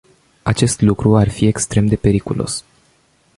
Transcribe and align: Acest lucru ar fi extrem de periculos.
Acest 0.43 0.81
lucru 0.81 1.15
ar 1.15 1.29
fi 1.29 1.45
extrem 1.45 1.85
de 1.85 1.95
periculos. 1.95 2.63